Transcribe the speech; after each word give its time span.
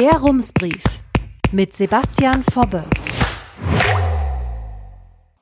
Der 0.00 0.18
Rumsbrief 0.18 0.82
mit 1.52 1.76
Sebastian 1.76 2.42
Fobbe. 2.54 2.84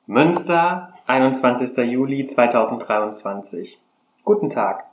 Münster, 0.05 0.95
21. 1.07 1.77
Juli 1.77 2.27
2023. 2.27 3.79
Guten 4.25 4.49
Tag. 4.49 4.83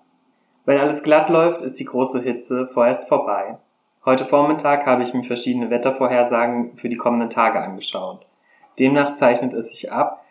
Wenn 0.67 0.79
alles 0.79 1.03
glatt 1.03 1.31
läuft, 1.31 1.63
ist 1.63 1.81
die 1.81 1.85
große 1.85 2.21
Hitze 2.21 2.69
vorerst 2.69 3.09
vorbei. 3.09 3.59
Heute 4.05 4.27
Vormittag 4.27 4.87
habe 4.87 5.03
ich 5.03 5.13
mir 5.15 5.25
verschiedene 5.25 5.69
Wettervorhersagen 5.69 6.77
für 6.77 6.89
die 6.89 6.97
kommenden 6.97 7.31
Tage 7.31 7.61
angeschaut. 7.61 8.25
Demnach 8.79 9.17
zeichnet 9.17 9.53
es 9.53 9.71
sich 9.71 9.91
ab, 9.91 10.23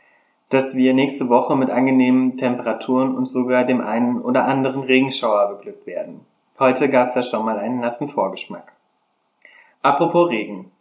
dass 0.48 0.76
wir 0.76 0.94
nächste 0.94 1.28
Woche 1.28 1.58
mit 1.58 1.70
angenehmen 1.70 2.38
Temperaturen 2.38 3.14
und 3.14 3.26
sogar 3.26 3.66
dem 3.66 3.82
einen 3.82 4.22
oder 4.22 4.46
anderen 4.46 4.84
Regenschauer 4.84 5.58
beglückt 5.58 5.86
werden. 5.86 6.22
Heute 6.58 6.88
gab 6.88 7.08
es 7.08 7.16
ja 7.16 7.24
schon 7.24 7.44
mal 7.44 7.60
einen 7.60 7.82
nassen 7.82 8.08
Vorgeschmack. 8.08 8.75
Apropos 9.86 10.32
Regen. 10.32 10.72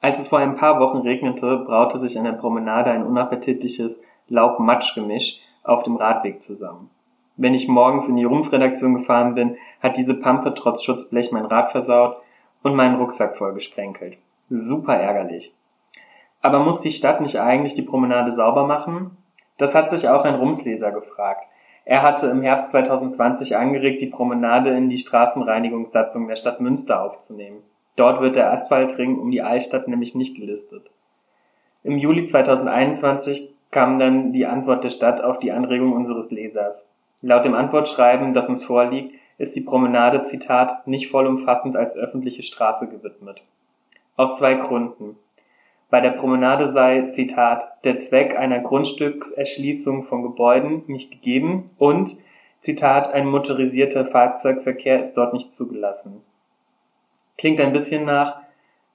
Als 0.00 0.18
es 0.18 0.26
vor 0.26 0.40
ein 0.40 0.56
paar 0.56 0.80
Wochen 0.80 0.96
regnete, 0.96 1.58
braute 1.58 2.00
sich 2.00 2.18
an 2.18 2.24
der 2.24 2.32
Promenade 2.32 2.90
ein 2.90 3.06
unappetitliches 3.06 3.96
Laub-Matsch-Gemisch 4.26 5.38
auf 5.62 5.84
dem 5.84 5.94
Radweg 5.94 6.42
zusammen. 6.42 6.90
Wenn 7.36 7.54
ich 7.54 7.68
morgens 7.68 8.08
in 8.08 8.16
die 8.16 8.24
Rums-Redaktion 8.24 8.94
gefahren 8.94 9.36
bin, 9.36 9.56
hat 9.80 9.96
diese 9.96 10.14
Pampe 10.14 10.54
trotz 10.54 10.82
Schutzblech 10.82 11.30
mein 11.30 11.44
Rad 11.44 11.70
versaut 11.70 12.16
und 12.64 12.74
meinen 12.74 12.96
Rucksack 12.96 13.36
vollgesprenkelt. 13.36 14.18
Super 14.50 14.96
ärgerlich. 14.96 15.54
Aber 16.42 16.58
muss 16.58 16.80
die 16.80 16.90
Stadt 16.90 17.20
nicht 17.20 17.38
eigentlich 17.38 17.74
die 17.74 17.82
Promenade 17.82 18.32
sauber 18.32 18.66
machen? 18.66 19.16
Das 19.56 19.76
hat 19.76 19.88
sich 19.88 20.08
auch 20.08 20.24
ein 20.24 20.34
Rumsleser 20.34 20.90
gefragt. 20.90 21.46
Er 21.84 22.02
hatte 22.02 22.26
im 22.26 22.42
Herbst 22.42 22.72
2020 22.72 23.56
angeregt, 23.56 24.02
die 24.02 24.06
Promenade 24.06 24.70
in 24.70 24.88
die 24.90 24.98
Straßenreinigungssatzung 24.98 26.26
der 26.26 26.34
Stadt 26.34 26.60
Münster 26.60 27.04
aufzunehmen. 27.04 27.62
Dort 27.98 28.20
wird 28.20 28.36
der 28.36 28.52
Asphaltring 28.52 29.18
um 29.18 29.32
die 29.32 29.42
Altstadt 29.42 29.88
nämlich 29.88 30.14
nicht 30.14 30.36
gelistet. 30.36 30.88
Im 31.82 31.98
Juli 31.98 32.26
2021 32.26 33.52
kam 33.72 33.98
dann 33.98 34.32
die 34.32 34.46
Antwort 34.46 34.84
der 34.84 34.90
Stadt 34.90 35.20
auf 35.20 35.40
die 35.40 35.50
Anregung 35.50 35.92
unseres 35.92 36.30
Lesers. 36.30 36.86
Laut 37.22 37.44
dem 37.44 37.54
Antwortschreiben, 37.54 38.34
das 38.34 38.46
uns 38.46 38.64
vorliegt, 38.64 39.16
ist 39.36 39.56
die 39.56 39.62
Promenade, 39.62 40.22
Zitat, 40.22 40.86
nicht 40.86 41.10
vollumfassend 41.10 41.76
als 41.76 41.96
öffentliche 41.96 42.44
Straße 42.44 42.86
gewidmet. 42.86 43.42
Aus 44.16 44.38
zwei 44.38 44.54
Gründen. 44.54 45.16
Bei 45.90 46.00
der 46.00 46.10
Promenade 46.10 46.72
sei, 46.72 47.08
Zitat, 47.08 47.84
der 47.84 47.98
Zweck 47.98 48.38
einer 48.38 48.60
Grundstückserschließung 48.60 50.04
von 50.04 50.22
Gebäuden 50.22 50.84
nicht 50.86 51.10
gegeben 51.10 51.70
und, 51.78 52.16
Zitat, 52.60 53.12
ein 53.12 53.26
motorisierter 53.26 54.04
Fahrzeugverkehr 54.04 55.00
ist 55.00 55.14
dort 55.14 55.32
nicht 55.32 55.52
zugelassen. 55.52 56.22
Klingt 57.38 57.60
ein 57.60 57.72
bisschen 57.72 58.04
nach, 58.04 58.40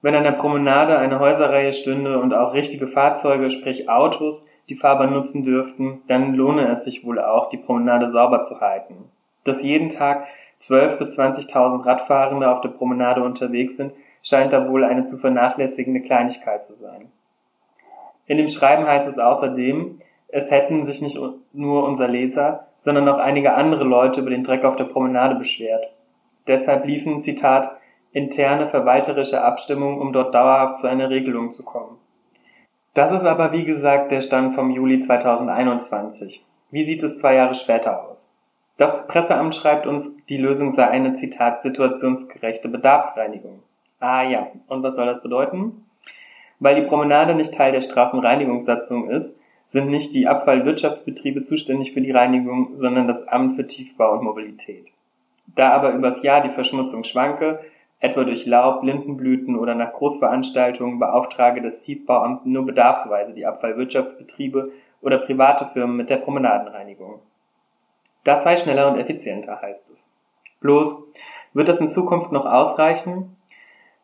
wenn 0.02 0.14
an 0.14 0.22
der 0.22 0.32
Promenade 0.32 0.98
eine 0.98 1.18
Häuserreihe 1.18 1.72
stünde 1.72 2.18
und 2.20 2.34
auch 2.34 2.52
richtige 2.52 2.86
Fahrzeuge, 2.86 3.48
sprich 3.48 3.88
Autos, 3.88 4.44
die 4.68 4.74
Fahrbahn 4.74 5.12
nutzen 5.12 5.44
dürften, 5.44 6.02
dann 6.08 6.34
lohne 6.34 6.70
es 6.70 6.84
sich 6.84 7.04
wohl 7.04 7.18
auch, 7.18 7.48
die 7.48 7.56
Promenade 7.56 8.10
sauber 8.10 8.42
zu 8.42 8.60
halten. 8.60 9.10
Dass 9.44 9.62
jeden 9.62 9.88
Tag 9.88 10.26
12.000 10.60 10.96
bis 10.96 11.18
20.000 11.18 11.84
Radfahrende 11.84 12.50
auf 12.50 12.60
der 12.60 12.70
Promenade 12.70 13.22
unterwegs 13.22 13.76
sind, 13.76 13.92
scheint 14.22 14.52
da 14.52 14.68
wohl 14.68 14.84
eine 14.84 15.04
zu 15.04 15.18
vernachlässigende 15.18 16.00
Kleinigkeit 16.00 16.64
zu 16.64 16.74
sein. 16.74 17.10
In 18.26 18.38
dem 18.38 18.48
Schreiben 18.48 18.86
heißt 18.86 19.08
es 19.08 19.18
außerdem, 19.18 20.00
es 20.28 20.50
hätten 20.50 20.84
sich 20.84 21.00
nicht 21.02 21.18
nur 21.52 21.84
unser 21.84 22.08
Leser, 22.08 22.66
sondern 22.78 23.08
auch 23.08 23.18
einige 23.18 23.54
andere 23.54 23.84
Leute 23.84 24.20
über 24.20 24.30
den 24.30 24.42
Dreck 24.42 24.64
auf 24.64 24.76
der 24.76 24.84
Promenade 24.84 25.34
beschwert. 25.34 25.92
Deshalb 26.46 26.86
liefen, 26.86 27.22
Zitat, 27.22 27.70
interne 28.14 28.68
verwalterische 28.68 29.42
Abstimmungen, 29.42 30.00
um 30.00 30.12
dort 30.12 30.34
dauerhaft 30.34 30.78
zu 30.78 30.86
einer 30.86 31.10
Regelung 31.10 31.50
zu 31.50 31.62
kommen. 31.62 31.98
Das 32.94 33.10
ist 33.10 33.24
aber 33.24 33.52
wie 33.52 33.64
gesagt 33.64 34.12
der 34.12 34.20
Stand 34.20 34.54
vom 34.54 34.70
Juli 34.70 35.00
2021. 35.00 36.46
Wie 36.70 36.84
sieht 36.84 37.02
es 37.02 37.18
zwei 37.18 37.34
Jahre 37.34 37.54
später 37.54 38.08
aus? 38.08 38.30
Das 38.76 39.06
Presseamt 39.08 39.54
schreibt 39.54 39.86
uns, 39.86 40.10
die 40.28 40.36
Lösung 40.36 40.70
sei 40.70 40.88
eine, 40.88 41.14
Zitat, 41.14 41.62
situationsgerechte 41.62 42.68
Bedarfsreinigung. 42.68 43.62
Ah 43.98 44.22
ja, 44.22 44.48
und 44.68 44.82
was 44.82 44.96
soll 44.96 45.06
das 45.06 45.22
bedeuten? 45.22 45.84
Weil 46.60 46.76
die 46.76 46.86
Promenade 46.86 47.34
nicht 47.34 47.54
Teil 47.54 47.72
der 47.72 47.80
Straßenreinigungssatzung 47.80 49.10
ist, 49.10 49.34
sind 49.66 49.88
nicht 49.88 50.14
die 50.14 50.28
Abfallwirtschaftsbetriebe 50.28 51.42
zuständig 51.42 51.92
für 51.92 52.00
die 52.00 52.12
Reinigung, 52.12 52.70
sondern 52.74 53.08
das 53.08 53.26
Amt 53.26 53.56
für 53.56 53.66
Tiefbau 53.66 54.12
und 54.12 54.24
Mobilität. 54.24 54.92
Da 55.54 55.70
aber 55.70 55.92
übers 55.92 56.22
Jahr 56.22 56.42
die 56.42 56.50
Verschmutzung 56.50 57.02
schwanke, 57.02 57.60
etwa 58.04 58.24
durch 58.24 58.44
Laub, 58.44 58.82
Lindenblüten 58.82 59.58
oder 59.58 59.74
nach 59.74 59.94
Großveranstaltungen 59.94 60.98
beauftrage 60.98 61.62
das 61.62 61.80
Tiefbauamt 61.80 62.44
nur 62.44 62.66
bedarfsweise 62.66 63.32
die 63.32 63.46
Abfallwirtschaftsbetriebe 63.46 64.70
oder 65.00 65.18
private 65.18 65.70
Firmen 65.72 65.96
mit 65.96 66.10
der 66.10 66.18
Promenadenreinigung. 66.18 67.20
Das 68.22 68.44
sei 68.44 68.58
schneller 68.58 68.88
und 68.88 68.98
effizienter, 68.98 69.62
heißt 69.62 69.88
es. 69.90 70.06
Bloß, 70.60 70.98
wird 71.54 71.68
das 71.70 71.78
in 71.80 71.88
Zukunft 71.88 72.30
noch 72.30 72.44
ausreichen? 72.44 73.36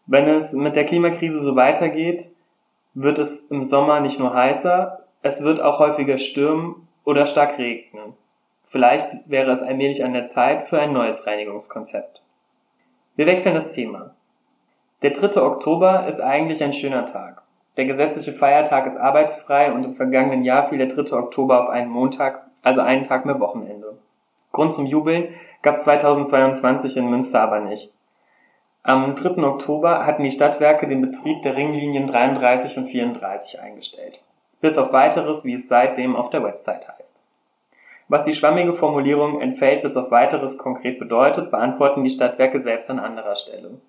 Wenn 0.07 0.29
es 0.29 0.55
mit 0.55 0.77
der 0.77 0.87
Klimakrise 0.87 1.39
so 1.39 1.55
weitergeht, 1.55 2.31
wird 2.95 3.19
es 3.19 3.45
im 3.51 3.65
Sommer 3.65 4.01
nicht 4.01 4.19
nur 4.19 4.33
heißer, 4.33 5.05
es 5.21 5.43
wird 5.43 5.61
auch 5.61 5.79
häufiger 5.79 6.17
stürmen 6.17 6.89
oder 7.05 7.27
stark 7.27 7.59
regnen. 7.59 8.15
Vielleicht 8.69 9.29
wäre 9.29 9.51
es 9.51 9.61
allmählich 9.61 10.03
an 10.03 10.15
der 10.15 10.25
Zeit 10.25 10.69
für 10.69 10.81
ein 10.81 10.95
neues 10.95 11.27
Reinigungskonzept. 11.27 12.23
Wir 13.17 13.27
wechseln 13.27 13.55
das 13.55 13.73
Thema. 13.73 14.15
Der 15.03 15.11
3. 15.11 15.43
Oktober 15.43 16.07
ist 16.07 16.21
eigentlich 16.21 16.63
ein 16.63 16.73
schöner 16.73 17.07
Tag. 17.07 17.43
Der 17.77 17.85
gesetzliche 17.85 18.33
Feiertag 18.33 18.87
ist 18.87 18.97
arbeitsfrei 18.97 19.73
und 19.73 19.85
im 19.85 19.95
vergangenen 19.95 20.45
Jahr 20.45 20.69
fiel 20.69 20.79
der 20.79 20.89
3. 20.89 21.17
Oktober 21.17 21.63
auf 21.63 21.69
einen 21.69 21.91
Montag, 21.91 22.47
also 22.63 22.81
einen 22.81 23.05
Tag 23.05 23.27
mehr 23.27 23.41
Wochenende. 23.41 23.99
Grund 24.53 24.75
zum 24.75 24.87
Jubeln 24.87 25.29
gab 25.63 25.75
es 25.75 25.85
2022 25.85 26.97
in 26.97 27.11
Münster 27.11 27.41
aber 27.41 27.61
nicht. 27.61 27.93
Am 28.83 29.15
3. 29.15 29.43
Oktober 29.43 30.07
hatten 30.07 30.25
die 30.25 30.31
Stadtwerke 30.31 30.87
den 30.87 31.03
Betrieb 31.03 31.43
der 31.43 31.57
Ringlinien 31.57 32.07
33 32.07 32.77
und 32.79 32.87
34 32.87 33.61
eingestellt. 33.61 34.21
Bis 34.61 34.79
auf 34.79 34.93
weiteres, 34.93 35.45
wie 35.45 35.55
es 35.55 35.69
seitdem 35.69 36.17
auf 36.17 36.31
der 36.31 36.43
Website 36.43 36.89
heißt. 36.89 37.10
Was 38.11 38.25
die 38.25 38.33
schwammige 38.33 38.73
Formulierung 38.73 39.41
entfällt 39.41 39.83
bis 39.83 39.97
auf 39.97 40.11
weiteres 40.11 40.59
konkret 40.59 40.99
bedeutet, 40.99 41.53
beantworten 41.53 42.03
die 42.03 42.11
Stadtwerke 42.11 42.61
selbst 42.61 42.91
an 42.91 42.99
anderer 42.99 43.37
Stelle. 43.37 43.81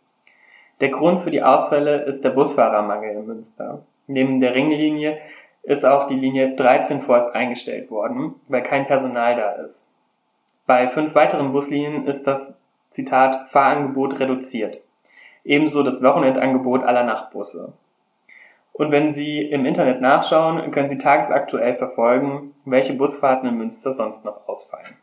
Der 0.79 0.89
Grund 0.89 1.21
für 1.23 1.31
die 1.31 1.41
Ausfälle 1.41 2.03
ist 2.03 2.23
der 2.23 2.29
Busfahrermangel 2.29 3.15
in 3.15 3.25
Münster. 3.25 3.83
Neben 4.05 4.39
der 4.39 4.53
Ringlinie 4.53 5.17
ist 5.63 5.83
auch 5.83 6.05
die 6.05 6.19
Linie 6.19 6.55
13 6.55 7.01
vorerst 7.01 7.33
eingestellt 7.33 7.89
worden, 7.89 8.35
weil 8.47 8.61
kein 8.61 8.85
Personal 8.85 9.35
da 9.35 9.53
ist. 9.53 9.83
Bei 10.67 10.87
fünf 10.87 11.15
weiteren 11.15 11.51
Buslinien 11.51 12.05
ist 12.05 12.21
das 12.27 12.53
Zitat, 12.91 13.49
Fahrangebot 13.49 14.19
reduziert. 14.19 14.77
Ebenso 15.43 15.81
das 15.81 16.03
Wochenendangebot 16.03 16.83
aller 16.83 17.05
Nachtbusse. 17.05 17.73
Und 18.73 18.91
wenn 18.91 19.09
Sie 19.09 19.41
im 19.41 19.65
Internet 19.65 20.01
nachschauen, 20.01 20.71
können 20.71 20.89
Sie 20.89 20.97
tagesaktuell 20.97 21.75
verfolgen, 21.75 22.53
welche 22.65 22.93
Busfahrten 22.93 23.49
in 23.49 23.57
Münster 23.57 23.91
sonst 23.91 24.25
noch 24.25 24.47
ausfallen. 24.47 24.95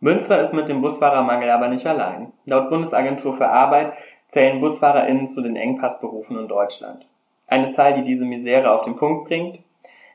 Münster 0.00 0.40
ist 0.40 0.52
mit 0.52 0.68
dem 0.68 0.80
Busfahrermangel 0.80 1.50
aber 1.50 1.68
nicht 1.68 1.86
allein. 1.86 2.32
Laut 2.44 2.70
Bundesagentur 2.70 3.36
für 3.36 3.48
Arbeit 3.48 3.92
zählen 4.28 4.60
BusfahrerInnen 4.60 5.26
zu 5.26 5.42
den 5.42 5.56
Engpassberufen 5.56 6.38
in 6.38 6.48
Deutschland. 6.48 7.06
Eine 7.46 7.70
Zahl, 7.70 7.94
die 7.94 8.04
diese 8.04 8.24
Misere 8.24 8.70
auf 8.70 8.84
den 8.84 8.96
Punkt 8.96 9.26
bringt. 9.28 9.58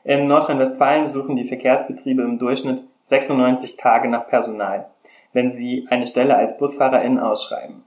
In 0.04 0.26
Nordrhein-Westfalen 0.26 1.06
suchen 1.06 1.36
die 1.36 1.48
Verkehrsbetriebe 1.48 2.22
im 2.22 2.38
Durchschnitt 2.38 2.82
96 3.02 3.76
Tage 3.76 4.08
nach 4.08 4.26
Personal 4.28 4.86
wenn 5.36 5.52
sie 5.52 5.86
eine 5.90 6.06
Stelle 6.06 6.34
als 6.34 6.56
Busfahrerin 6.56 7.20
ausschreiben. 7.20 7.84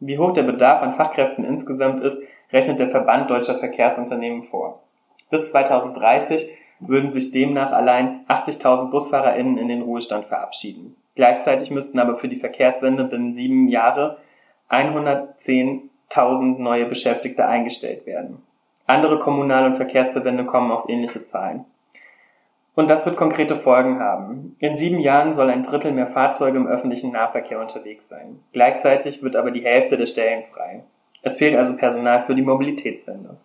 Wie 0.00 0.18
hoch 0.18 0.32
der 0.32 0.44
Bedarf 0.44 0.82
an 0.82 0.94
Fachkräften 0.94 1.44
insgesamt 1.44 2.02
ist, 2.04 2.18
rechnet 2.52 2.78
der 2.78 2.90
Verband 2.90 3.30
deutscher 3.30 3.56
Verkehrsunternehmen 3.56 4.42
vor. 4.44 4.80
Bis 5.30 5.50
2030 5.50 6.48
würden 6.80 7.10
sich 7.10 7.32
demnach 7.32 7.72
allein 7.72 8.24
80.000 8.28 8.90
BusfahrerInnen 8.90 9.58
in 9.58 9.68
den 9.68 9.82
Ruhestand 9.82 10.26
verabschieden. 10.26 10.96
Gleichzeitig 11.16 11.70
müssten 11.70 11.98
aber 11.98 12.18
für 12.18 12.28
die 12.28 12.36
Verkehrswende 12.36 13.04
binnen 13.04 13.34
sieben 13.34 13.68
Jahre 13.68 14.18
110.000 14.70 16.58
neue 16.58 16.86
Beschäftigte 16.86 17.46
eingestellt 17.46 18.06
werden. 18.06 18.42
Andere 18.86 19.18
Kommunal- 19.18 19.66
und 19.66 19.76
Verkehrsverbände 19.76 20.44
kommen 20.44 20.70
auf 20.70 20.88
ähnliche 20.88 21.24
Zahlen. 21.24 21.64
Und 22.78 22.88
das 22.88 23.04
wird 23.04 23.16
konkrete 23.16 23.56
Folgen 23.56 23.98
haben. 23.98 24.54
In 24.60 24.76
sieben 24.76 25.00
Jahren 25.00 25.32
soll 25.32 25.50
ein 25.50 25.64
Drittel 25.64 25.90
mehr 25.90 26.06
Fahrzeuge 26.06 26.58
im 26.58 26.68
öffentlichen 26.68 27.10
Nahverkehr 27.10 27.58
unterwegs 27.58 28.08
sein. 28.08 28.38
Gleichzeitig 28.52 29.20
wird 29.20 29.34
aber 29.34 29.50
die 29.50 29.64
Hälfte 29.64 29.96
der 29.96 30.06
Stellen 30.06 30.44
frei. 30.44 30.84
Es 31.22 31.38
fehlt 31.38 31.56
also 31.56 31.76
Personal 31.76 32.22
für 32.22 32.36
die 32.36 32.42
Mobilitätswende. 32.42 33.36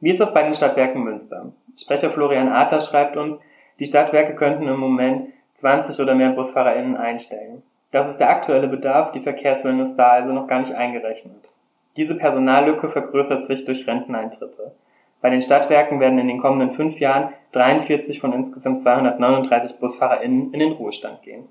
Wie 0.00 0.10
ist 0.10 0.18
das 0.18 0.34
bei 0.34 0.42
den 0.42 0.52
Stadtwerken 0.52 1.04
Münster? 1.04 1.52
Sprecher 1.78 2.10
Florian 2.10 2.48
Adler 2.48 2.80
schreibt 2.80 3.16
uns, 3.16 3.38
die 3.78 3.86
Stadtwerke 3.86 4.34
könnten 4.34 4.66
im 4.66 4.80
Moment 4.80 5.28
20 5.54 6.00
oder 6.00 6.16
mehr 6.16 6.30
BusfahrerInnen 6.30 6.96
einstellen. 6.96 7.62
Das 7.92 8.10
ist 8.10 8.18
der 8.18 8.30
aktuelle 8.30 8.66
Bedarf, 8.66 9.12
die 9.12 9.20
Verkehrswende 9.20 9.84
ist 9.84 9.94
da 9.94 10.08
also 10.08 10.32
noch 10.32 10.48
gar 10.48 10.58
nicht 10.58 10.74
eingerechnet. 10.74 11.52
Diese 11.96 12.16
Personallücke 12.16 12.88
vergrößert 12.88 13.46
sich 13.46 13.64
durch 13.64 13.86
Renteneintritte. 13.86 14.72
Bei 15.20 15.30
den 15.30 15.42
Stadtwerken 15.42 16.00
werden 16.00 16.18
in 16.18 16.28
den 16.28 16.40
kommenden 16.40 16.76
fünf 16.76 16.98
Jahren 17.00 17.32
43 17.52 18.20
von 18.20 18.32
insgesamt 18.32 18.80
239 18.80 19.78
BusfahrerInnen 19.78 20.52
in 20.52 20.60
den 20.60 20.72
Ruhestand 20.72 21.22
gehen. 21.22 21.48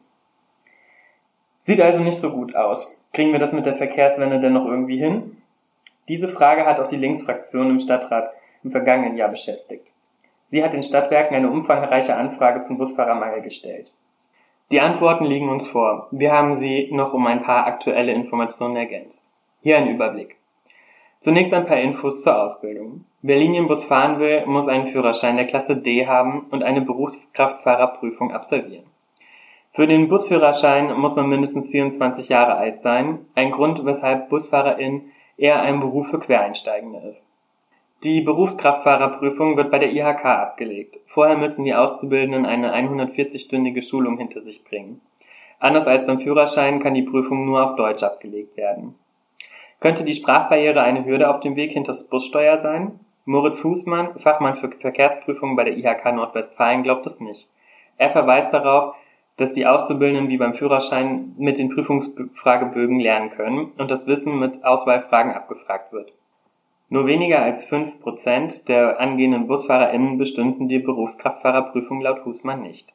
Sieht 1.60 1.82
also 1.82 2.04
nicht 2.04 2.18
so 2.18 2.32
gut 2.32 2.56
aus. 2.56 2.96
Kriegen 3.12 3.32
wir 3.32 3.40
das 3.40 3.54
mit 3.54 3.66
der 3.66 3.76
Verkehrswende 3.76 4.40
denn 4.40 4.54
noch 4.54 4.66
irgendwie 4.66 4.98
hin? 4.98 5.42
Diese 6.08 6.30
Frage 6.30 6.66
hat 6.66 6.80
auch 6.80 6.88
die 6.88 6.98
Linksfraktion 6.98 7.72
im 7.72 7.80
Stadtrat 7.80 8.32
im 8.64 8.72
vergangenen 8.72 9.18
Jahr 9.18 9.30
beschäftigt. 9.30 9.88
Sie 10.48 10.64
hat 10.64 10.74
den 10.74 10.84
Stadtwerken 10.84 11.36
eine 11.36 11.50
umfangreiche 11.50 12.16
Anfrage 12.16 12.62
zum 12.62 12.78
Busfahrermangel 12.78 13.42
gestellt. 13.42 13.92
Die 14.72 14.80
Antworten 14.80 15.26
liegen 15.26 15.50
uns 15.50 15.68
vor. 15.68 16.08
Wir 16.12 16.32
haben 16.32 16.56
sie 16.56 16.90
noch 16.92 17.14
um 17.14 17.26
ein 17.28 17.44
paar 17.44 17.66
aktuelle 17.66 18.14
Informationen 18.14 18.76
ergänzt. 18.76 19.30
Hier 19.62 19.78
ein 19.78 19.90
Überblick. 19.90 20.38
Zunächst 21.20 21.54
ein 21.54 21.66
paar 21.66 21.80
Infos 21.80 22.22
zur 22.22 22.42
Ausbildung. 22.42 23.06
Wer 23.22 23.38
Linienbus 23.38 23.86
fahren 23.86 24.20
will, 24.20 24.46
muss 24.46 24.68
einen 24.68 24.88
Führerschein 24.88 25.38
der 25.38 25.48
Klasse 25.48 25.76
D 25.76 26.06
haben 26.06 26.48
und 26.52 26.64
eine 26.64 26.82
Berufskraftfahrerprüfung 26.82 28.32
absolvieren. 28.32 28.86
Für 29.76 29.88
den 29.88 30.08
Busführerschein 30.08 30.98
muss 30.98 31.18
man 31.18 31.28
mindestens 31.28 31.70
24 31.70 32.30
Jahre 32.30 32.56
alt 32.56 32.82
sein, 32.82 33.26
ein 33.36 33.52
Grund, 33.52 33.84
weshalb 33.84 34.30
Busfahrerin 34.30 35.12
eher 35.36 35.62
ein 35.62 35.82
Beruf 35.82 36.08
für 36.08 36.20
Quereinsteigende 36.20 37.00
ist. 37.10 37.28
Die 38.06 38.22
Berufskraftfahrerprüfung 38.22 39.58
wird 39.58 39.72
bei 39.72 39.80
der 39.80 39.92
IHK 39.92 40.24
abgelegt. 40.24 41.00
Vorher 41.08 41.38
müssen 41.38 41.66
die 41.66 41.74
Auszubildenden 41.74 42.46
eine 42.46 42.74
140-stündige 42.74 43.82
Schulung 43.82 44.18
hinter 44.18 44.42
sich 44.42 44.64
bringen. 44.64 45.02
Anders 45.60 45.88
als 45.88 46.06
beim 46.06 46.20
Führerschein 46.20 46.80
kann 46.80 46.94
die 46.94 47.02
Prüfung 47.02 47.46
nur 47.46 47.66
auf 47.66 47.76
Deutsch 47.76 48.04
abgelegt 48.04 48.56
werden. 48.56 48.96
Könnte 49.86 50.04
die 50.04 50.16
Sprachbarriere 50.16 50.82
eine 50.82 51.06
Hürde 51.06 51.30
auf 51.30 51.42
dem 51.42 51.56
Weg 51.56 51.74
hinters 51.74 52.08
Bussteuer 52.08 52.58
sein? 52.58 53.00
Moritz 53.26 53.64
Husmann, 53.64 54.18
Fachmann 54.18 54.58
für 54.58 54.72
Verkehrsprüfungen 54.72 55.56
bei 55.56 55.64
der 55.64 55.78
IHK 55.78 56.12
Nordwestfalen, 56.12 56.82
glaubt 56.82 57.06
es 57.06 57.20
nicht. 57.20 57.48
Er 57.98 58.10
verweist 58.10 58.52
darauf, 58.52 58.96
dass 59.38 59.54
die 59.54 59.68
Auszubildenden 59.68 60.28
wie 60.28 60.38
beim 60.38 60.56
Führerschein 60.56 61.36
mit 61.38 61.60
den 61.60 61.70
Prüfungsfragebögen 61.70 63.00
lernen 63.00 63.30
können 63.30 63.74
und 63.78 63.92
das 63.92 64.08
Wissen 64.08 64.40
mit 64.40 64.66
Auswahlfragen 64.66 65.34
abgefragt 65.34 65.94
wird. 65.94 66.14
Nur 66.90 67.06
weniger 67.06 67.44
als 67.44 67.64
fünf 67.64 68.02
Prozent 68.02 68.68
der 68.68 69.00
angehenden 69.00 69.46
BusfahrerInnen 69.46 70.18
bestünden 70.18 70.68
die 70.68 70.80
Berufskraftfahrerprüfung 70.80 72.02
laut 72.02 72.26
Husmann 72.26 72.64
nicht. 72.64 72.92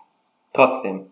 Trotzdem, 0.52 1.06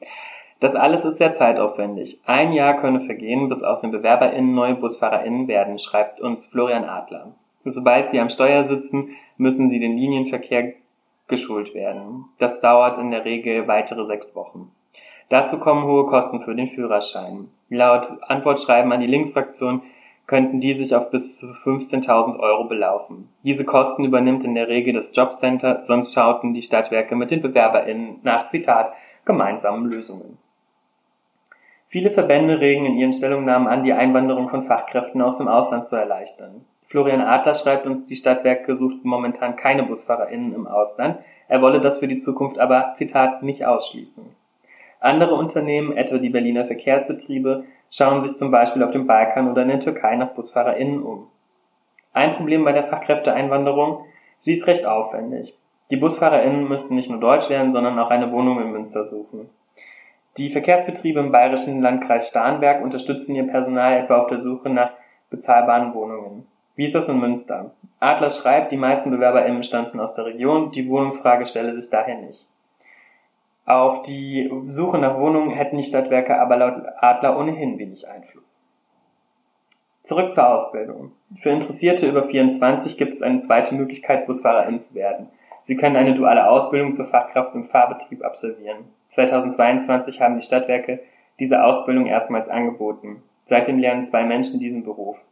das 0.60 0.74
alles 0.74 1.04
ist 1.04 1.18
sehr 1.18 1.34
zeitaufwendig. 1.34 2.20
Ein 2.26 2.52
Jahr 2.52 2.76
könne 2.80 3.00
vergehen, 3.00 3.48
bis 3.48 3.62
aus 3.62 3.80
den 3.80 3.92
BewerberInnen 3.92 4.54
neue 4.54 4.74
BusfahrerInnen 4.74 5.46
werden, 5.46 5.78
schreibt 5.78 6.20
uns 6.20 6.48
Florian 6.48 6.84
Adler. 6.84 7.32
Sobald 7.64 8.08
sie 8.10 8.18
am 8.18 8.30
Steuer 8.30 8.64
sitzen, 8.64 9.10
müssen 9.36 9.70
sie 9.70 9.78
den 9.78 9.96
Linienverkehr 9.96 10.74
geschult 11.28 11.74
werden. 11.74 12.24
Das 12.38 12.60
dauert 12.60 12.98
in 12.98 13.10
der 13.10 13.24
Regel 13.24 13.68
weitere 13.68 14.04
sechs 14.04 14.34
Wochen. 14.34 14.72
Dazu 15.28 15.58
kommen 15.58 15.84
hohe 15.84 16.06
Kosten 16.06 16.40
für 16.40 16.54
den 16.54 16.68
Führerschein. 16.68 17.48
Laut 17.68 18.06
Antwortschreiben 18.22 18.90
an 18.92 19.00
die 19.00 19.06
Linksfraktion 19.06 19.82
könnten 20.26 20.60
die 20.60 20.74
sich 20.74 20.94
auf 20.94 21.10
bis 21.10 21.36
zu 21.38 21.46
15.000 21.46 22.38
Euro 22.38 22.64
belaufen. 22.64 23.28
Diese 23.44 23.64
Kosten 23.64 24.04
übernimmt 24.04 24.44
in 24.44 24.54
der 24.54 24.68
Regel 24.68 24.94
das 24.94 25.10
Jobcenter, 25.14 25.82
sonst 25.84 26.14
schauten 26.14 26.54
die 26.54 26.62
Stadtwerke 26.62 27.14
mit 27.16 27.30
den 27.30 27.42
BewerberInnen 27.42 28.20
nach, 28.22 28.48
Zitat, 28.48 28.92
gemeinsamen 29.24 29.86
Lösungen. 29.90 30.38
Viele 31.90 32.10
Verbände 32.10 32.60
regen 32.60 32.84
in 32.84 32.96
ihren 32.96 33.14
Stellungnahmen 33.14 33.66
an, 33.66 33.82
die 33.82 33.94
Einwanderung 33.94 34.50
von 34.50 34.64
Fachkräften 34.64 35.22
aus 35.22 35.38
dem 35.38 35.48
Ausland 35.48 35.86
zu 35.86 35.96
erleichtern. 35.96 36.66
Florian 36.86 37.22
Adler 37.22 37.54
schreibt 37.54 37.86
uns, 37.86 38.04
die 38.04 38.16
Stadtwerke 38.16 38.76
suchten 38.76 39.08
momentan 39.08 39.56
keine 39.56 39.84
BusfahrerInnen 39.84 40.54
im 40.54 40.66
Ausland. 40.66 41.18
Er 41.48 41.62
wolle 41.62 41.80
das 41.80 41.98
für 41.98 42.08
die 42.08 42.18
Zukunft 42.18 42.58
aber, 42.58 42.92
Zitat, 42.94 43.42
nicht 43.42 43.64
ausschließen. 43.64 44.22
Andere 45.00 45.34
Unternehmen, 45.34 45.96
etwa 45.96 46.18
die 46.18 46.28
Berliner 46.28 46.66
Verkehrsbetriebe, 46.66 47.64
schauen 47.90 48.20
sich 48.20 48.36
zum 48.36 48.50
Beispiel 48.50 48.82
auf 48.82 48.90
dem 48.90 49.06
Balkan 49.06 49.50
oder 49.50 49.62
in 49.62 49.68
der 49.68 49.80
Türkei 49.80 50.14
nach 50.16 50.34
BusfahrerInnen 50.34 51.02
um. 51.02 51.28
Ein 52.12 52.34
Problem 52.34 52.64
bei 52.64 52.72
der 52.72 52.84
Fachkräfteeinwanderung, 52.84 54.04
sie 54.38 54.52
ist 54.52 54.66
recht 54.66 54.84
aufwendig. 54.84 55.56
Die 55.90 55.96
BusfahrerInnen 55.96 56.68
müssten 56.68 56.94
nicht 56.94 57.08
nur 57.08 57.20
Deutsch 57.20 57.48
lernen, 57.48 57.72
sondern 57.72 57.98
auch 57.98 58.10
eine 58.10 58.30
Wohnung 58.30 58.60
in 58.60 58.72
Münster 58.72 59.04
suchen. 59.04 59.48
Die 60.38 60.50
Verkehrsbetriebe 60.50 61.18
im 61.18 61.32
bayerischen 61.32 61.82
Landkreis 61.82 62.28
Starnberg 62.28 62.80
unterstützen 62.80 63.34
ihr 63.34 63.48
Personal 63.48 63.98
etwa 63.98 64.18
auf 64.18 64.28
der 64.28 64.40
Suche 64.40 64.70
nach 64.70 64.92
bezahlbaren 65.30 65.94
Wohnungen. 65.94 66.46
Wie 66.76 66.86
ist 66.86 66.94
das 66.94 67.08
in 67.08 67.18
Münster? 67.18 67.72
Adler 67.98 68.30
schreibt, 68.30 68.70
die 68.70 68.76
meisten 68.76 69.10
BewerberInnen 69.10 69.64
stammten 69.64 69.98
aus 69.98 70.14
der 70.14 70.26
Region, 70.26 70.70
die 70.70 70.88
Wohnungsfrage 70.88 71.44
stelle 71.44 71.74
sich 71.74 71.90
daher 71.90 72.18
nicht. 72.18 72.46
Auf 73.66 74.02
die 74.02 74.48
Suche 74.66 74.98
nach 74.98 75.18
Wohnungen 75.18 75.50
hätten 75.50 75.76
die 75.76 75.82
Stadtwerke 75.82 76.40
aber 76.40 76.56
laut 76.56 76.84
Adler 77.00 77.36
ohnehin 77.36 77.76
wenig 77.80 78.06
Einfluss. 78.06 78.60
Zurück 80.04 80.32
zur 80.34 80.48
Ausbildung. 80.48 81.10
Für 81.42 81.50
Interessierte 81.50 82.08
über 82.08 82.22
24 82.22 82.96
gibt 82.96 83.14
es 83.14 83.22
eine 83.22 83.40
zweite 83.40 83.74
Möglichkeit, 83.74 84.26
Busfahrerin 84.26 84.78
zu 84.78 84.94
werden. 84.94 85.30
Sie 85.64 85.74
können 85.74 85.96
eine 85.96 86.14
duale 86.14 86.48
Ausbildung 86.48 86.92
zur 86.92 87.06
Fachkraft 87.06 87.56
im 87.56 87.64
Fahrbetrieb 87.64 88.24
absolvieren. 88.24 88.84
2022 89.08 90.20
haben 90.20 90.36
die 90.36 90.44
Stadtwerke 90.44 91.00
diese 91.38 91.64
Ausbildung 91.64 92.06
erstmals 92.06 92.48
angeboten. 92.48 93.22
Seitdem 93.46 93.78
lernen 93.78 94.04
zwei 94.04 94.24
Menschen 94.24 94.60
diesen 94.60 94.84
Beruf. 94.84 95.24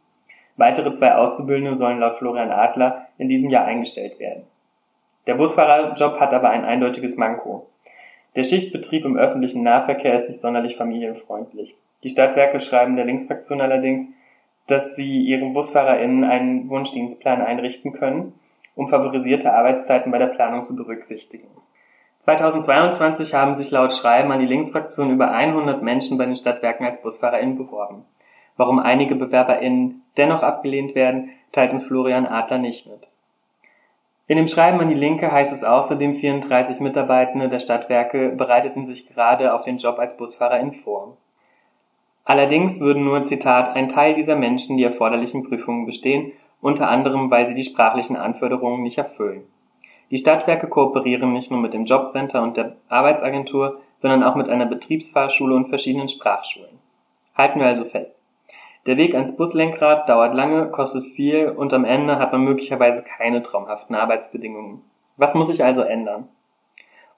Weitere 0.55 0.91
zwei 0.91 1.13
Auszubildende 1.13 1.77
sollen 1.77 1.99
laut 1.99 2.17
Florian 2.17 2.51
Adler 2.51 3.07
in 3.17 3.29
diesem 3.29 3.49
Jahr 3.49 3.65
eingestellt 3.65 4.19
werden. 4.19 4.43
Der 5.27 5.35
Busfahrerjob 5.35 6.19
hat 6.19 6.33
aber 6.33 6.49
ein 6.49 6.65
eindeutiges 6.65 7.17
Manko. 7.17 7.67
Der 8.35 8.43
Schichtbetrieb 8.43 9.05
im 9.05 9.17
öffentlichen 9.17 9.63
Nahverkehr 9.63 10.15
ist 10.15 10.27
nicht 10.27 10.39
sonderlich 10.39 10.75
familienfreundlich. 10.77 11.75
Die 12.03 12.09
Stadtwerke 12.09 12.59
schreiben 12.59 12.95
der 12.95 13.05
Linksfraktion 13.05 13.61
allerdings, 13.61 14.07
dass 14.67 14.95
sie 14.95 15.21
ihren 15.21 15.53
BusfahrerInnen 15.53 16.23
einen 16.23 16.69
Wunschdienstplan 16.69 17.41
einrichten 17.41 17.93
können, 17.93 18.33
um 18.75 18.87
favorisierte 18.87 19.53
Arbeitszeiten 19.53 20.11
bei 20.11 20.17
der 20.17 20.27
Planung 20.27 20.63
zu 20.63 20.75
berücksichtigen. 20.75 21.47
2022 22.27 23.33
haben 23.33 23.55
sich 23.55 23.71
laut 23.71 23.93
Schreiben 23.93 24.33
an 24.33 24.41
die 24.41 24.45
Linksfraktion 24.45 25.11
über 25.11 25.31
100 25.31 25.81
Menschen 25.81 26.17
bei 26.17 26.25
den 26.25 26.35
Stadtwerken 26.35 26.85
als 26.85 27.01
BusfahrerInnen 27.01 27.57
beworben. 27.57 28.03
Warum 28.57 28.79
einige 28.79 29.15
BewerberInnen 29.15 30.01
dennoch 30.17 30.43
abgelehnt 30.43 30.93
werden, 30.93 31.29
teilt 31.53 31.71
uns 31.71 31.85
Florian 31.85 32.25
Adler 32.25 32.57
nicht 32.57 32.85
mit. 32.85 33.07
In 34.27 34.35
dem 34.35 34.49
Schreiben 34.49 34.81
an 34.81 34.89
die 34.89 34.95
Linke 34.95 35.31
heißt 35.31 35.53
es 35.53 35.63
außerdem, 35.63 36.15
34 36.15 36.81
Mitarbeitende 36.81 37.47
der 37.47 37.59
Stadtwerke 37.59 38.31
bereiteten 38.31 38.85
sich 38.85 39.07
gerade 39.07 39.53
auf 39.53 39.63
den 39.63 39.77
Job 39.77 39.97
als 39.97 40.17
Busfahrerin 40.17 40.73
vor. 40.73 41.15
Allerdings 42.25 42.81
würden 42.81 43.05
nur, 43.05 43.23
Zitat, 43.23 43.73
ein 43.73 43.87
Teil 43.87 44.15
dieser 44.15 44.35
Menschen 44.35 44.75
die 44.75 44.83
erforderlichen 44.83 45.47
Prüfungen 45.47 45.85
bestehen, 45.85 46.33
unter 46.59 46.89
anderem, 46.89 47.31
weil 47.31 47.45
sie 47.45 47.53
die 47.53 47.63
sprachlichen 47.63 48.17
Anforderungen 48.17 48.83
nicht 48.83 48.97
erfüllen. 48.97 49.45
Die 50.09 50.17
Stadtwerke 50.17 50.67
kooperieren 50.67 51.33
nicht 51.33 51.51
nur 51.51 51.59
mit 51.59 51.73
dem 51.73 51.85
Jobcenter 51.85 52.41
und 52.41 52.55
der 52.55 52.77
Arbeitsagentur, 52.87 53.81
sondern 53.97 54.23
auch 54.23 54.35
mit 54.35 54.47
einer 54.47 54.65
Betriebsfahrschule 54.65 55.55
und 55.55 55.67
verschiedenen 55.67 56.07
Sprachschulen. 56.07 56.79
Halten 57.35 57.59
wir 57.59 57.67
also 57.67 57.83
fest. 57.83 58.15
Der 58.85 58.95
Weg 58.95 59.13
ans 59.15 59.35
Buslenkrad 59.35 60.07
dauert 60.07 60.33
lange, 60.33 60.69
kostet 60.71 61.05
viel 61.07 61.49
und 61.49 61.73
am 61.73 61.83
Ende 61.83 62.19
hat 62.19 62.31
man 62.31 62.45
möglicherweise 62.45 63.03
keine 63.03 63.41
traumhaften 63.41 63.95
Arbeitsbedingungen. 63.95 64.81
Was 65.17 65.33
muss 65.33 65.49
sich 65.49 65.63
also 65.63 65.81
ändern? 65.81 66.29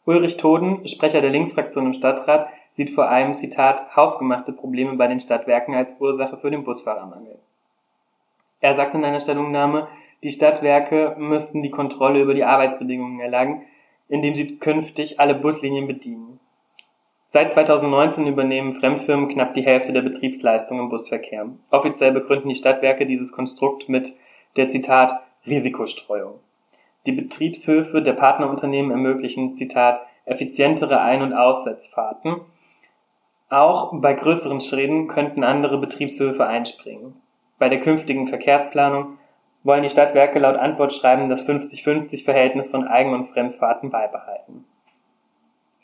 Ulrich 0.06 0.38
Toden, 0.38 0.88
Sprecher 0.88 1.22
der 1.22 1.30
Linksfraktion 1.30 1.86
im 1.86 1.94
Stadtrat, 1.94 2.48
sieht 2.72 2.90
vor 2.90 3.10
allem, 3.10 3.38
Zitat, 3.38 3.96
hausgemachte 3.96 4.52
Probleme 4.52 4.96
bei 4.96 5.06
den 5.06 5.20
Stadtwerken 5.20 5.76
als 5.76 5.96
Ursache 6.00 6.38
für 6.38 6.50
den 6.50 6.64
Busfahrermangel. 6.64 7.38
Er 8.62 8.74
sagt 8.74 8.96
in 8.96 9.06
einer 9.06 9.20
Stellungnahme, 9.20 9.88
die 10.24 10.32
Stadtwerke 10.32 11.16
müssten 11.18 11.64
die 11.64 11.72
Kontrolle 11.72 12.22
über 12.22 12.34
die 12.34 12.44
Arbeitsbedingungen 12.44 13.20
erlangen, 13.20 13.64
indem 14.08 14.36
sie 14.36 14.58
künftig 14.58 15.20
alle 15.20 15.36
Buslinien 15.36 15.88
bedienen. 15.88 16.40
Seit 17.32 17.52
2019 17.52 18.26
übernehmen 18.26 18.74
Fremdfirmen 18.74 19.30
knapp 19.30 19.54
die 19.54 19.64
Hälfte 19.64 19.94
der 19.94 20.02
Betriebsleistung 20.02 20.80
im 20.80 20.90
Busverkehr. 20.90 21.48
Offiziell 21.70 22.12
begründen 22.12 22.50
die 22.50 22.56
Stadtwerke 22.56 23.06
dieses 23.06 23.32
Konstrukt 23.32 23.88
mit 23.88 24.16
der 24.58 24.70
Zitat 24.70 25.14
Risikostreuung. 25.46 26.40
Die 27.06 27.12
Betriebshöfe 27.12 28.02
der 28.02 28.14
Partnerunternehmen 28.14 28.90
ermöglichen 28.90 29.56
Zitat 29.56 30.02
effizientere 30.26 31.02
Ein- 31.02 31.22
und 31.22 31.34
Aussetzfahrten. 31.34 32.42
Auch 33.50 33.92
bei 33.94 34.14
größeren 34.14 34.60
Schäden 34.60 35.08
könnten 35.08 35.44
andere 35.44 35.78
Betriebshöfe 35.78 36.48
einspringen. 36.48 37.14
Bei 37.60 37.70
der 37.70 37.82
künftigen 37.82 38.28
Verkehrsplanung 38.28 39.19
wollen 39.64 39.84
die 39.84 39.90
Stadtwerke 39.90 40.40
laut 40.40 40.56
Antwortschreiben 40.56 41.30
das 41.30 41.48
50-50 41.48 42.24
Verhältnis 42.24 42.70
von 42.70 42.88
Eigen- 42.88 43.14
und 43.14 43.28
Fremdfahrten 43.28 43.90
beibehalten. 43.90 44.66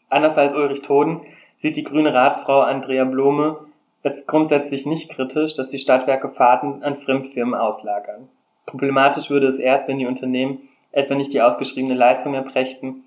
Anders 0.09 0.37
als 0.37 0.53
Ulrich 0.53 0.81
Toden 0.81 1.21
sieht 1.57 1.75
die 1.75 1.83
grüne 1.83 2.13
Ratsfrau 2.13 2.61
Andrea 2.61 3.03
Blome 3.03 3.57
Es 4.03 4.25
grundsätzlich 4.27 4.85
nicht 4.85 5.09
kritisch, 5.09 5.55
dass 5.55 5.69
die 5.69 5.79
Stadtwerke 5.79 6.29
Fahrten 6.29 6.83
an 6.83 6.95
Fremdfirmen 6.95 7.55
auslagern. 7.55 8.29
Problematisch 8.65 9.29
würde 9.29 9.47
es 9.47 9.57
erst, 9.57 9.87
wenn 9.87 9.97
die 9.97 10.05
Unternehmen 10.05 10.69
etwa 10.91 11.15
nicht 11.15 11.33
die 11.33 11.41
ausgeschriebene 11.41 11.95
Leistung 11.95 12.33
erbrächten 12.33 13.03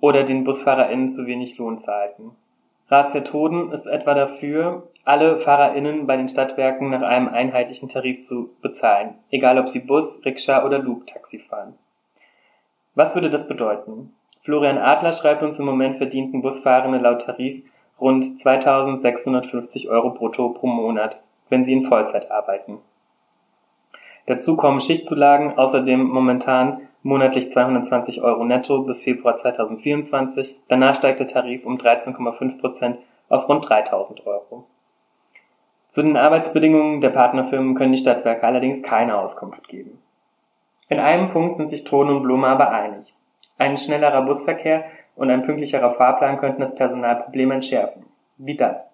oder 0.00 0.24
den 0.24 0.44
BusfahrerInnen 0.44 1.10
zu 1.10 1.26
wenig 1.26 1.58
Lohn 1.58 1.78
zahlten. 1.78 2.32
Razzia 2.88 3.22
Toden 3.22 3.72
ist 3.72 3.86
etwa 3.86 4.14
dafür, 4.14 4.88
alle 5.06 5.38
FahrerInnen 5.38 6.06
bei 6.06 6.16
den 6.16 6.28
Stadtwerken 6.28 6.90
nach 6.90 7.02
einem 7.02 7.28
einheitlichen 7.28 7.88
Tarif 7.88 8.26
zu 8.26 8.50
bezahlen, 8.60 9.14
egal 9.30 9.56
ob 9.58 9.68
sie 9.68 9.78
Bus, 9.78 10.20
Rikscha 10.24 10.64
oder 10.64 10.80
Loop-Taxi 10.80 11.38
fahren. 11.38 11.74
Was 12.96 13.14
würde 13.14 13.30
das 13.30 13.46
bedeuten? 13.46 14.12
Florian 14.42 14.78
Adler 14.78 15.12
schreibt 15.12 15.44
uns, 15.44 15.58
im 15.60 15.64
Moment 15.64 15.96
verdienten 15.96 16.42
Busfahrende 16.42 16.98
laut 16.98 17.22
Tarif 17.22 17.62
rund 18.00 18.40
2650 18.40 19.88
Euro 19.88 20.10
brutto 20.10 20.48
pro 20.48 20.66
Monat, 20.66 21.20
wenn 21.50 21.64
sie 21.64 21.72
in 21.72 21.86
Vollzeit 21.86 22.30
arbeiten. 22.30 22.78
Dazu 24.26 24.56
kommen 24.56 24.80
Schichtzulagen, 24.80 25.56
außerdem 25.56 26.02
momentan 26.02 26.80
monatlich 27.04 27.52
220 27.52 28.22
Euro 28.22 28.44
netto 28.44 28.82
bis 28.82 29.04
Februar 29.04 29.36
2024. 29.36 30.58
Danach 30.66 30.96
steigt 30.96 31.20
der 31.20 31.28
Tarif 31.28 31.64
um 31.64 31.76
13,5 31.76 32.58
Prozent 32.58 32.98
auf 33.28 33.48
rund 33.48 33.68
3000 33.68 34.26
Euro. 34.26 34.66
Zu 35.96 36.02
den 36.02 36.18
Arbeitsbedingungen 36.18 37.00
der 37.00 37.08
Partnerfirmen 37.08 37.74
können 37.74 37.92
die 37.92 37.98
Stadtwerke 37.98 38.46
allerdings 38.46 38.82
keine 38.82 39.16
Auskunft 39.16 39.66
geben. 39.66 39.98
In 40.90 40.98
einem 40.98 41.30
Punkt 41.30 41.56
sind 41.56 41.70
sich 41.70 41.84
Ton 41.84 42.10
und 42.10 42.22
Blume 42.22 42.48
aber 42.48 42.70
einig. 42.70 43.14
Ein 43.56 43.78
schnellerer 43.78 44.20
Busverkehr 44.20 44.84
und 45.14 45.30
ein 45.30 45.46
pünktlicherer 45.46 45.92
Fahrplan 45.92 46.36
könnten 46.36 46.60
das 46.60 46.74
Personalproblem 46.74 47.50
entschärfen. 47.50 48.04
Wie 48.36 48.54
das? 48.54 48.86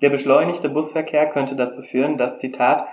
Der 0.00 0.08
beschleunigte 0.08 0.70
Busverkehr 0.70 1.26
könnte 1.26 1.56
dazu 1.56 1.82
führen, 1.82 2.16
dass, 2.16 2.38
Zitat, 2.38 2.86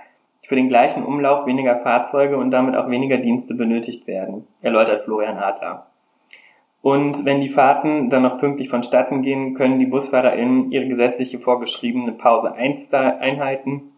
für 0.46 0.56
den 0.56 0.68
gleichen 0.68 1.02
Umlauf 1.02 1.46
weniger 1.46 1.78
Fahrzeuge 1.78 2.36
und 2.36 2.50
damit 2.50 2.76
auch 2.76 2.90
weniger 2.90 3.16
Dienste 3.16 3.54
benötigt 3.54 4.06
werden, 4.06 4.46
erläutert 4.60 5.04
Florian 5.04 5.38
Adler. 5.38 5.86
Und 6.82 7.24
wenn 7.24 7.40
die 7.40 7.50
Fahrten 7.50 8.08
dann 8.08 8.22
noch 8.22 8.38
pünktlich 8.38 8.70
vonstatten 8.70 9.22
gehen, 9.22 9.54
können 9.54 9.78
die 9.78 9.86
BusfahrerInnen 9.86 10.72
ihre 10.72 10.88
gesetzliche 10.88 11.38
vorgeschriebene 11.38 12.12
Pause 12.12 12.54
einhalten 12.54 13.92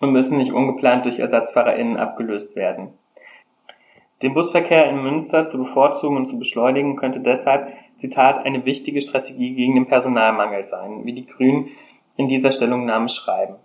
und 0.00 0.12
müssen 0.12 0.38
nicht 0.38 0.52
ungeplant 0.52 1.04
durch 1.04 1.18
ErsatzfahrerInnen 1.18 1.96
abgelöst 1.96 2.56
werden. 2.56 2.94
Den 4.22 4.34
Busverkehr 4.34 4.88
in 4.90 5.02
Münster 5.02 5.46
zu 5.46 5.58
bevorzugen 5.58 6.16
und 6.16 6.26
zu 6.26 6.38
beschleunigen 6.38 6.96
könnte 6.96 7.20
deshalb, 7.20 7.72
Zitat, 7.96 8.44
eine 8.44 8.64
wichtige 8.64 9.00
Strategie 9.00 9.54
gegen 9.54 9.74
den 9.74 9.86
Personalmangel 9.86 10.64
sein, 10.64 11.04
wie 11.04 11.12
die 11.12 11.26
Grünen 11.26 11.68
in 12.16 12.26
dieser 12.26 12.50
Stellungnahme 12.50 13.08
schreiben. 13.08 13.56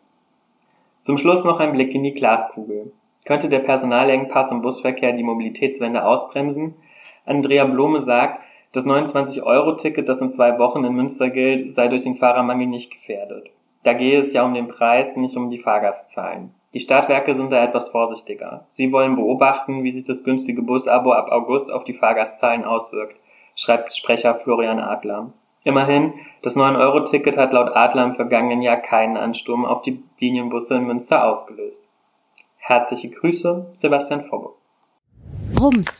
Zum 1.02 1.18
Schluss 1.18 1.44
noch 1.44 1.60
ein 1.60 1.72
Blick 1.72 1.96
in 1.96 2.04
die 2.04 2.14
Glaskugel. 2.14 2.92
Könnte 3.26 3.50
der 3.50 3.60
Personalengpass 3.60 4.52
im 4.52 4.62
Busverkehr 4.62 5.14
die 5.14 5.24
Mobilitätswende 5.24 6.06
ausbremsen? 6.06 6.76
Andrea 7.26 7.66
Blome 7.66 8.02
sagt, 8.02 8.42
das 8.74 8.86
29-Euro-Ticket, 8.86 10.10
das 10.10 10.22
in 10.22 10.32
zwei 10.32 10.58
Wochen 10.58 10.84
in 10.84 10.94
Münster 10.94 11.30
gilt, 11.30 11.74
sei 11.76 11.88
durch 11.88 12.04
den 12.04 12.18
Fahrermangel 12.18 12.68
nicht 12.68 12.92
gefährdet. 12.92 13.50
Da 13.84 13.94
gehe 13.94 14.20
es 14.20 14.34
ja 14.34 14.44
um 14.44 14.54
den 14.54 14.68
Preis, 14.68 15.16
nicht 15.16 15.38
um 15.38 15.50
die 15.50 15.60
Fahrgastzahlen. 15.60 16.52
Die 16.74 16.80
Stadtwerke 16.80 17.36
sind 17.36 17.52
da 17.52 17.64
etwas 17.64 17.90
vorsichtiger. 17.90 18.66
Sie 18.70 18.92
wollen 18.92 19.16
beobachten, 19.16 19.84
wie 19.84 19.94
sich 19.94 20.06
das 20.06 20.24
günstige 20.24 20.64
Busabo 20.64 21.14
ab 21.14 21.32
August 21.32 21.72
auf 21.72 21.84
die 21.84 21.94
Fahrgastzahlen 21.94 22.66
auswirkt, 22.66 23.16
schreibt 23.56 23.94
Sprecher 23.94 24.36
Florian 24.36 24.80
Adler. 24.80 25.32
Immerhin, 25.64 26.14
das 26.42 26.58
9-Euro-Ticket 26.58 27.38
hat 27.38 27.54
laut 27.54 27.76
Adler 27.76 28.06
im 28.06 28.16
vergangenen 28.16 28.62
Jahr 28.62 28.78
keinen 28.78 29.18
Ansturm 29.18 29.66
auf 29.66 29.82
die 29.84 30.04
Linienbusse 30.20 30.76
in 30.76 30.86
Münster 30.86 31.24
ausgelöst. 31.26 31.84
Herzliche 32.58 33.10
Grüße, 33.10 33.70
Sebastian 33.74 34.26
Fobbe. 34.26 34.50
Rums, 35.60 36.00